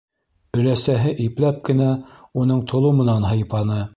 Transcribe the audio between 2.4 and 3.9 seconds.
уның толомонан һыйпаны: